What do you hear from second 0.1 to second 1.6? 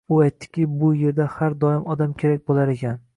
U aytdiki, bu erda har